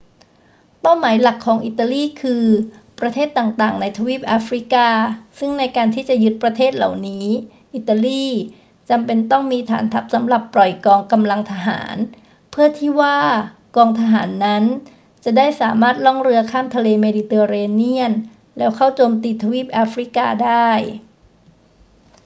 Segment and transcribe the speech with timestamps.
[0.81, 2.45] เป้าหมายหลักของอิตาลีคือ
[2.99, 4.89] ประเทศต่าง ๆ ในทวีปแอฟริกา
[5.39, 7.25] ซึ่งในการที่จะยึดประเทศเหล่านี้
[7.75, 8.25] อิตาลี
[8.89, 11.95] จำเป็นต้องมีฐานทัพสำหรับปล่อยกองกำลังทหาร
[12.51, 13.19] เพื่อที่ว่า
[13.75, 14.63] กองทหารนั้น
[15.23, 18.11] จะได้สามารถล่องเรือข้ามทะเลเมดิเตอร์เรเนียน
[18.57, 20.69] แล้วเข้าโจมตีทวีปแอฟริกาได้